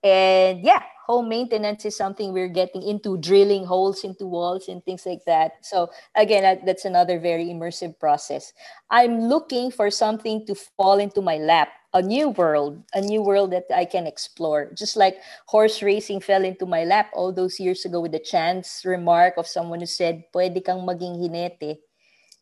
[0.01, 5.07] And yeah, home maintenance is something we're getting into, drilling holes into walls and things
[5.07, 5.53] like that.
[5.65, 8.53] So again, that, that's another very immersive process.
[8.91, 13.49] I'm looking for something to fall into my lap, a new world, a new world
[13.53, 14.71] that I can explore.
[14.77, 15.17] Just like
[15.47, 19.47] horse racing fell into my lap all those years ago with the chance remark of
[19.47, 21.81] someone who said, "Pwede kang maging jinete."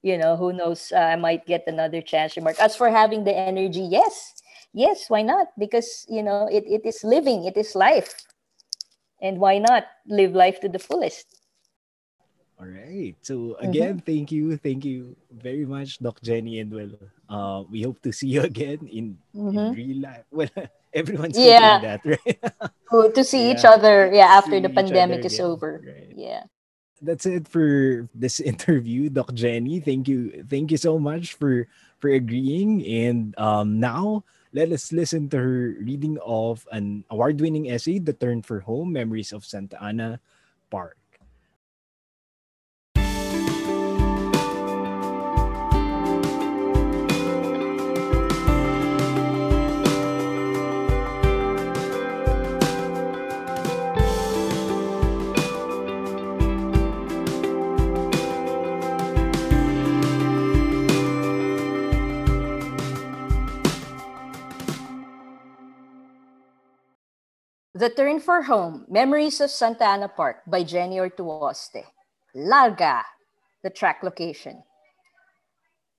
[0.03, 0.91] You know, who knows?
[0.91, 2.60] Uh, I might get another chance remark.
[2.60, 4.36] As for having the energy, yes,
[4.73, 8.13] yes why not because you know it, it is living it is life
[9.21, 11.38] and why not live life to the fullest?
[12.60, 13.13] All right.
[13.21, 14.06] So again mm-hmm.
[14.10, 14.58] thank you.
[14.58, 16.89] Thank you very much doc jenny and well
[17.30, 19.58] uh, we hope to see you again in, mm-hmm.
[19.58, 20.25] in real life.
[20.32, 20.49] Well
[20.93, 21.77] everyone's yeah.
[21.82, 23.13] that right?
[23.13, 23.53] To see yeah.
[23.53, 24.10] each other.
[24.12, 25.82] Yeah after the pandemic is over.
[25.86, 26.13] Right.
[26.17, 26.43] yeah.
[26.99, 29.80] That's it for this interview doc jenny.
[29.80, 30.43] Thank you.
[30.49, 31.69] Thank you so much for
[32.01, 32.82] for agreeing.
[32.82, 34.25] And um now
[34.58, 38.89] let us listen to her reading of an award winning essay, The Turn for Home
[38.89, 40.17] Memories of Santa Ana
[40.74, 40.97] Park.
[67.78, 71.86] The Turn for Home, Memories of Santa Ana Park by Jenny Ortuoste.
[72.34, 73.06] Larga,
[73.62, 74.63] the track location.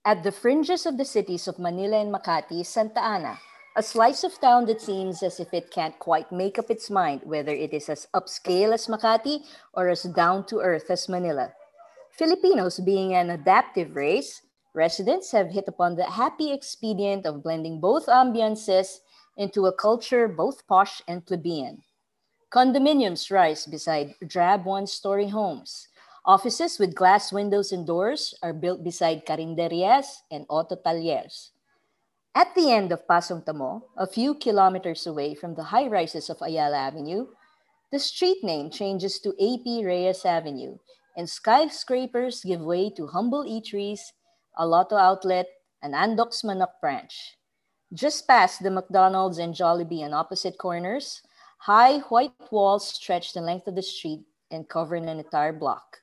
[0.05, 3.39] At the fringes of the cities of Manila and Makati is Santa Ana,
[3.77, 7.21] a slice of town that seems as if it can't quite make up its mind
[7.23, 11.53] whether it is as upscale as Makati or as down to earth as Manila.
[12.11, 14.43] Filipinos being an adaptive race,
[14.75, 18.99] residents have hit upon the happy expedient of blending both ambiances
[19.39, 21.81] into a culture both posh and plebeian.
[22.51, 25.89] Condominiums rise beside drab one story homes.
[26.27, 31.53] Offices with glass windows and doors are built beside carinderias and auto talleres.
[32.35, 36.43] At the end of Pasong Tamo, a few kilometers away from the high rises of
[36.43, 37.27] Ayala Avenue,
[37.91, 40.77] the street name changes to AP Reyes Avenue,
[41.17, 44.13] and skyscrapers give way to humble eateries,
[44.59, 45.47] a lotto outlet,
[45.81, 47.38] and Andok's Manok branch.
[47.93, 51.23] Just past the McDonald's and Jollibee on opposite corners,
[51.57, 56.01] high white walls stretch the length of the street and cover an entire block.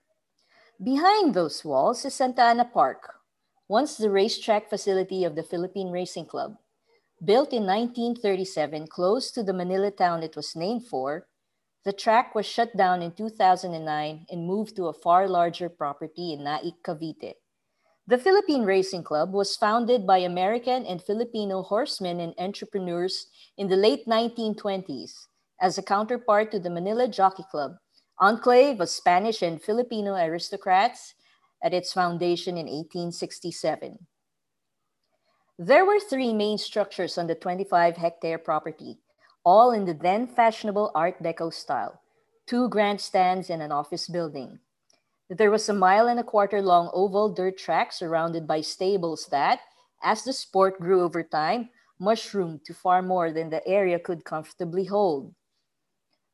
[0.84, 3.21] Behind those walls is Santa Ana Park,
[3.67, 6.58] once the racetrack facility of the Philippine Racing Club.
[7.24, 11.28] Built in 1937 close to the Manila town it was named for,
[11.84, 16.43] the track was shut down in 2009 and moved to a far larger property in
[16.43, 17.36] Naic, Cavite.
[18.08, 23.76] The Philippine Racing Club was founded by American and Filipino horsemen and entrepreneurs in the
[23.76, 25.26] late 1920s
[25.60, 27.78] as a counterpart to the Manila Jockey Club,
[28.20, 31.15] enclave of Spanish and Filipino aristocrats
[31.63, 33.98] at its foundation in 1867.
[35.58, 39.00] There were three main structures on the 25 hectare property,
[39.44, 42.02] all in the then fashionable Art Deco style
[42.48, 44.60] two grandstands and an office building.
[45.30, 49.60] There was a mile and a quarter long oval dirt track surrounded by stables that,
[50.04, 54.86] as the sport grew over time, mushroomed to far more than the area could comfortably
[54.86, 55.34] hold.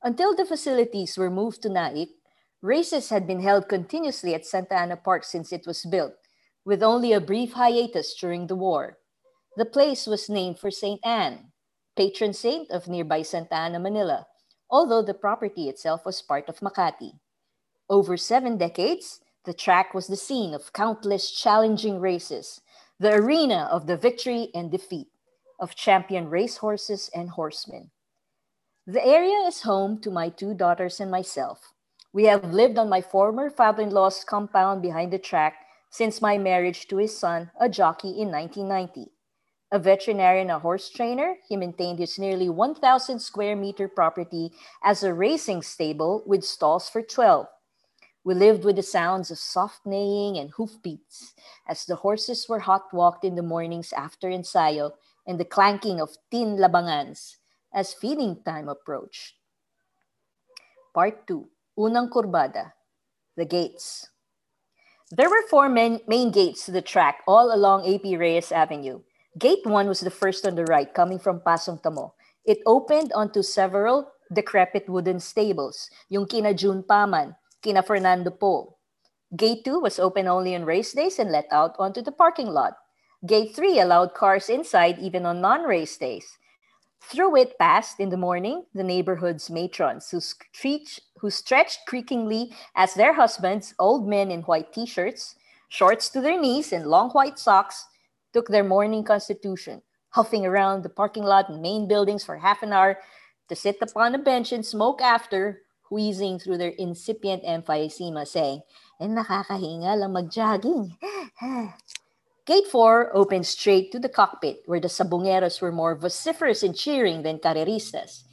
[0.04, 2.10] Until the facilities were moved to Naic,
[2.62, 6.16] races had been held continuously at Santa Ana Park since it was built,
[6.66, 8.98] with only a brief hiatus during the war.
[9.56, 11.00] The place was named for St.
[11.06, 11.52] Anne,
[11.96, 14.28] patron saint of nearby Santa Ana, Manila,
[14.70, 17.20] although the property itself was part of Makati.
[17.92, 22.62] Over seven decades, the track was the scene of countless challenging races,
[22.98, 25.10] the arena of the victory and defeat
[25.60, 27.92] of champion racehorses and horsemen.
[28.88, 31.74] The area is home to my two daughters and myself.
[32.14, 35.56] We have lived on my former father in law's compound behind the track
[35.90, 39.12] since my marriage to his son, a jockey, in 1990.
[39.74, 45.04] A veterinarian, and a horse trainer, he maintained his nearly 1,000 square meter property as
[45.04, 47.48] a racing stable with stalls for 12.
[48.24, 51.34] We lived with the sounds of soft neighing and hoofbeats
[51.68, 54.94] as the horses were hot walked in the mornings after ensayo
[55.26, 57.38] and the clanking of tin labangans
[57.74, 59.36] as feeding time approached.
[60.94, 62.74] Part 2 Unang Kurbada
[63.36, 64.10] The Gates.
[65.10, 69.02] There were four main, main gates to the track all along AP Reyes Avenue.
[69.40, 72.14] Gate 1 was the first on the right, coming from Pasong Tamo.
[72.46, 78.78] It opened onto several decrepit wooden stables, yung kina June Paman, kina Fernando Po.
[79.36, 82.74] Gate 2 was open only on race days and let out onto the parking lot.
[83.26, 86.38] Gate 3 allowed cars inside even on non race days.
[87.02, 92.94] Through it passed in the morning the neighborhood's matrons who, stretch, who stretched creakingly as
[92.94, 95.36] their husbands, old men in white t shirts,
[95.70, 97.86] shorts to their knees, and long white socks,
[98.34, 102.72] took their morning constitution, huffing around the parking lot and main buildings for half an
[102.72, 103.00] hour
[103.50, 108.62] to sit upon a bench and smoke after, wheezing through their incipient emphysema, saying,
[109.00, 110.98] Eh, nakakahinga lang mag-jogging.
[112.46, 117.22] Gate 4 opened straight to the cockpit, where the sabongeros were more vociferous in cheering
[117.22, 118.24] than carreristas.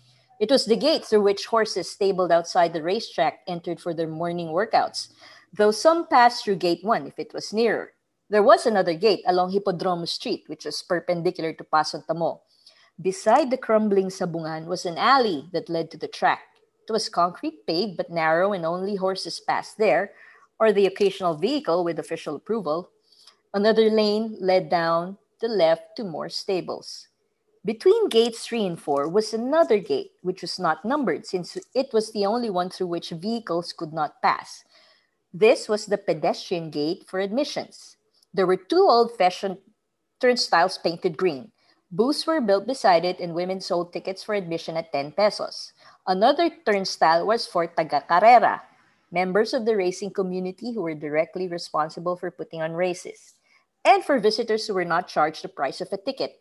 [0.40, 4.48] It was the gate through which horses stabled outside the racetrack entered for their morning
[4.48, 5.08] workouts,
[5.52, 7.92] though some passed through Gate 1 if it was nearer.
[8.30, 12.42] There was another gate along Hippodrome Street, which was perpendicular to Pasong Tamo.
[13.00, 16.57] Beside the crumbling sabungan was an alley that led to the track.
[16.88, 20.12] It was concrete paved but narrow, and only horses passed there,
[20.58, 22.90] or the occasional vehicle with official approval.
[23.52, 27.08] Another lane led down the left to more stables.
[27.64, 32.12] Between gates 3 and 4 was another gate, which was not numbered since it was
[32.12, 34.64] the only one through which vehicles could not pass.
[35.34, 37.98] This was the pedestrian gate for admissions.
[38.32, 39.58] There were two old fashioned
[40.20, 41.52] turnstiles painted green.
[41.90, 45.72] Booths were built beside it, and women sold tickets for admission at 10 pesos.
[46.08, 48.64] Another turnstile was for taga carrera,
[49.12, 53.34] members of the racing community who were directly responsible for putting on races
[53.84, 56.40] and for visitors who were not charged the price of a ticket.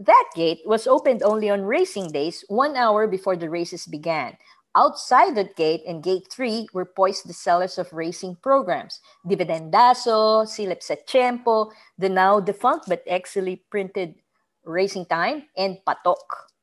[0.00, 4.40] That gate was opened only on racing days, one hour before the races began.
[4.74, 10.82] Outside that gate and gate 3 were poised the sellers of racing programs Dividendazo, Silip
[10.82, 14.16] sa Tiempo, the now defunct but excellently printed
[14.64, 16.53] Racing Time, and Patok.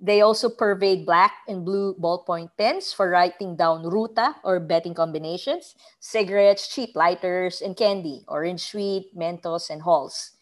[0.00, 5.74] They also purveyed black and blue ballpoint pens for writing down ruta or betting combinations,
[6.00, 10.32] cigarettes, cheap lighters, and candy, orange sweet, Mentos, and halls.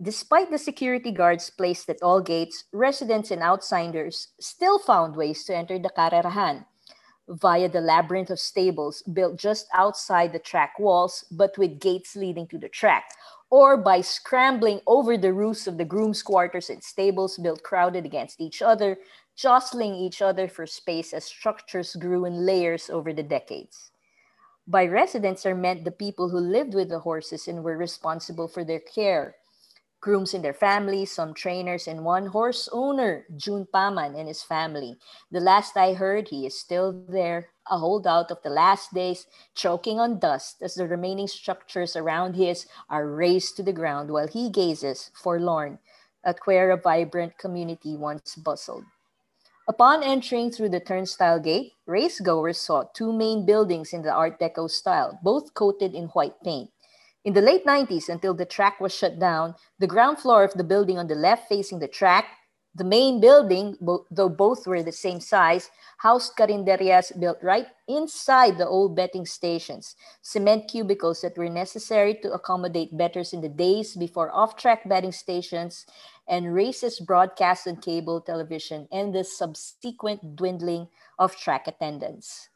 [0.00, 5.56] Despite the security guards placed at all gates, residents and outsiders still found ways to
[5.56, 6.66] enter the Karerahan
[7.28, 12.46] via the labyrinth of stables built just outside the track walls, but with gates leading
[12.46, 13.04] to the track,
[13.50, 18.40] or by scrambling over the roofs of the grooms' quarters and stables built crowded against
[18.40, 18.98] each other,
[19.36, 23.90] jostling each other for space as structures grew in layers over the decades.
[24.66, 28.64] By residents are meant the people who lived with the horses and were responsible for
[28.64, 29.36] their care
[30.00, 34.96] grooms and their families, some trainers, and one horse owner, June Paman, and his family.
[35.30, 39.98] The last I heard, he is still there, a holdout of the last days, choking
[40.00, 44.50] on dust as the remaining structures around his are razed to the ground while he
[44.50, 45.78] gazes, forlorn,
[46.24, 48.84] at where a vibrant community once bustled.
[49.68, 54.70] Upon entering through the turnstile gate, racegoers saw two main buildings in the Art Deco
[54.70, 56.70] style, both coated in white paint.
[57.28, 60.64] In the late 90s, until the track was shut down, the ground floor of the
[60.64, 62.24] building on the left facing the track,
[62.74, 65.68] the main building, bo- though both were the same size,
[65.98, 72.32] housed carinderias built right inside the old betting stations, cement cubicles that were necessary to
[72.32, 75.84] accommodate bettors in the days before off track betting stations
[76.26, 82.48] and races broadcast on cable television, and the subsequent dwindling of track attendance.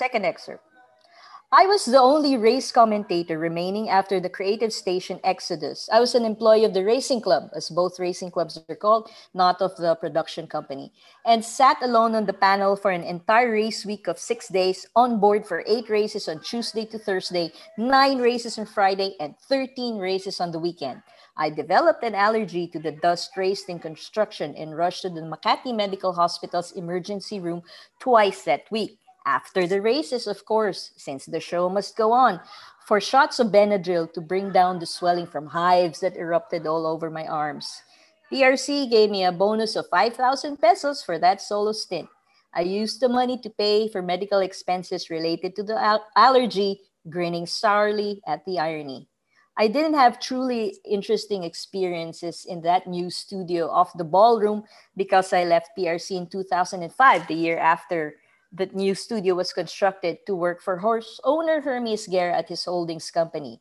[0.00, 0.64] Second excerpt.
[1.52, 5.90] I was the only race commentator remaining after the creative station exodus.
[5.92, 9.60] I was an employee of the racing club, as both racing clubs are called, not
[9.60, 10.90] of the production company,
[11.26, 15.20] and sat alone on the panel for an entire race week of six days, on
[15.20, 20.40] board for eight races on Tuesday to Thursday, nine races on Friday, and 13 races
[20.40, 21.02] on the weekend.
[21.36, 25.76] I developed an allergy to the dust raised in construction and rushed to the Makati
[25.76, 27.60] Medical Hospital's emergency room
[27.98, 28.99] twice that week.
[29.26, 32.40] After the races, of course, since the show must go on,
[32.86, 37.10] for shots of Benadryl to bring down the swelling from hives that erupted all over
[37.10, 37.82] my arms.
[38.32, 42.08] PRC gave me a bonus of 5,000 pesos for that solo stint.
[42.54, 47.46] I used the money to pay for medical expenses related to the al- allergy, grinning
[47.46, 49.08] sourly at the irony.
[49.56, 54.64] I didn't have truly interesting experiences in that new studio off the ballroom
[54.96, 58.14] because I left PRC in 2005, the year after
[58.52, 63.10] the new studio was constructed to work for horse owner Hermes Guerra at his holdings
[63.10, 63.60] company.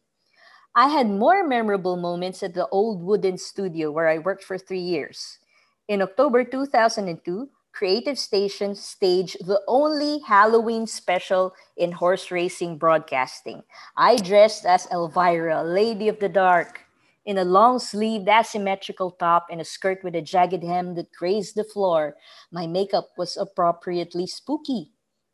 [0.75, 4.79] I had more memorable moments at the old wooden studio where I worked for three
[4.81, 5.39] years.
[5.87, 13.63] In October 2002, Creative Station staged the only Halloween special in horse racing broadcasting.
[13.95, 16.81] I dressed as Elvira, Lady of the Dark,
[17.25, 21.55] in a long sleeved asymmetrical top and a skirt with a jagged hem that grazed
[21.55, 22.15] the floor.
[22.51, 24.91] My makeup was appropriately spooky.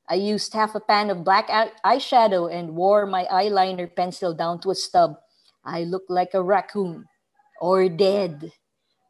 [0.07, 1.47] I used half a pan of black
[1.83, 5.15] eyeshadow and wore my eyeliner pencil down to a stub.
[5.63, 7.05] I looked like a raccoon
[7.59, 8.51] or dead.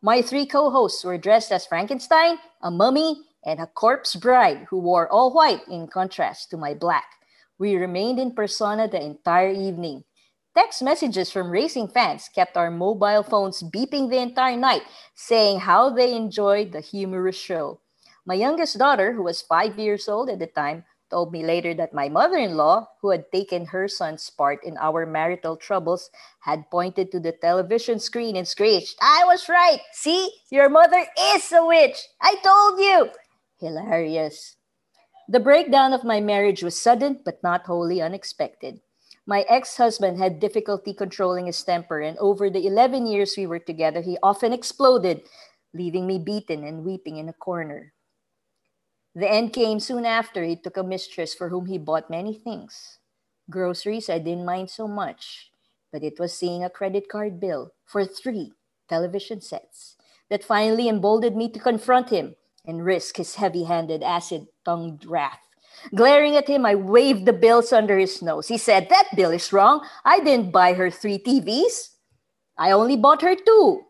[0.01, 4.80] My three co hosts were dressed as Frankenstein, a mummy, and a corpse bride who
[4.80, 7.05] wore all white in contrast to my black.
[7.57, 10.03] We remained in persona the entire evening.
[10.56, 14.84] Text messages from racing fans kept our mobile phones beeping the entire night,
[15.14, 17.82] saying how they enjoyed the humorous show.
[18.26, 21.93] My youngest daughter, who was five years old at the time, told me later that
[21.93, 26.72] my mother in law, who had taken her son's part in our marital troubles, had
[26.72, 29.82] pointed to the television screen and screeched, I was right!
[29.91, 31.99] See, your mother is a witch!
[32.22, 33.12] I told you!
[33.60, 34.56] Hilarious.
[35.28, 38.80] The breakdown of my marriage was sudden but not wholly unexpected.
[39.28, 43.59] My ex husband had difficulty controlling his temper, and over the 11 years we were
[43.59, 45.28] together, he often exploded,
[45.73, 47.93] leaving me beaten and weeping in a corner.
[49.15, 52.99] The end came soon after he took a mistress for whom he bought many things.
[53.49, 55.51] Groceries I didn't mind so much,
[55.91, 58.53] but it was seeing a credit card bill for three
[58.89, 59.95] television sets
[60.30, 65.45] that finally emboldened me to confront him and risk his heavy handed, acid tongued wrath.
[65.94, 68.48] Glaring at him, I waved the bills under his nose.
[68.48, 69.86] He said, That bill is wrong.
[70.04, 71.90] I didn't buy her three TVs.
[72.58, 73.85] I only bought her two.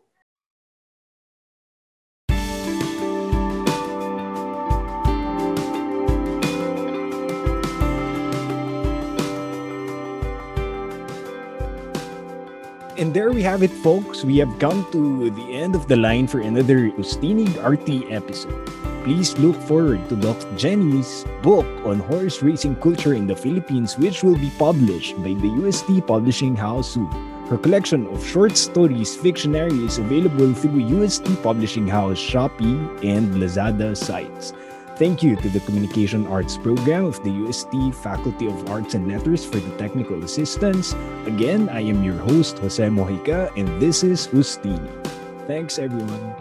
[12.98, 14.24] And there we have it, folks.
[14.24, 18.66] We have come to the end of the line for another Ustinig RT episode.
[19.04, 20.48] Please look forward to Dr.
[20.56, 25.52] Jenny's book on horse racing culture in the Philippines, which will be published by the
[25.60, 27.12] UST Publishing House soon.
[27.48, 33.94] Her collection of short stories Fictionary is available through UST Publishing House Shopee and Lazada
[33.94, 34.54] sites.
[34.96, 39.44] Thank you to the Communication Arts program of the UST Faculty of Arts and Letters
[39.44, 40.94] for the technical assistance.
[41.26, 45.06] Again, I am your host, Jose Mojica, and this is Ustinig.
[45.46, 46.34] Thanks, everyone.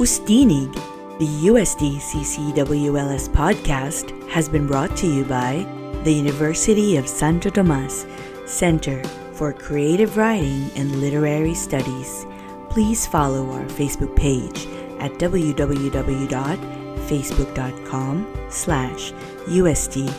[0.00, 0.72] Ustinig,
[1.18, 5.66] the UST CCWLS podcast, has been brought to you by
[6.02, 8.06] the University of Santo Tomas
[8.46, 12.24] Center for Creative Writing and Literary Studies.
[12.70, 14.66] Please follow our Facebook page
[14.98, 19.12] at www facebook.com slash
[19.46, 20.10] USTCCWLS.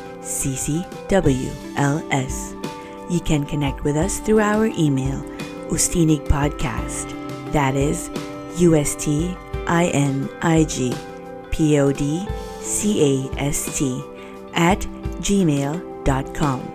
[3.12, 5.22] You can connect with us through our email,
[5.70, 7.12] Ustinig Podcast.
[7.52, 8.10] That is
[8.58, 9.34] U-S-T-I-N-I-G
[11.54, 12.24] P-O-D-C-A-S-T
[14.54, 14.80] at
[15.20, 16.73] gmail.com.